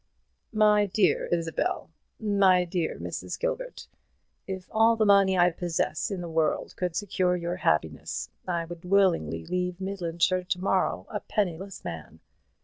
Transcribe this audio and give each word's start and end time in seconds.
"My 0.55 0.87
dear 0.87 1.27
Isabel 1.27 1.91
my 2.19 2.65
dear 2.65 2.97
Mrs. 2.97 3.39
Gilbert 3.39 3.85
if 4.47 4.67
all 4.71 4.95
the 4.95 5.05
money 5.05 5.37
I 5.37 5.51
possess 5.51 6.09
in 6.09 6.21
the 6.21 6.27
world 6.27 6.75
could 6.75 6.95
secure 6.95 7.35
your 7.37 7.57
happiness, 7.57 8.31
I 8.47 8.65
would 8.65 8.83
willingly 8.83 9.45
leave 9.45 9.79
Midlandshire 9.79 10.43
to 10.45 10.59
morrow 10.59 11.05
a 11.11 11.19
penniless 11.19 11.83
man. 11.85 12.19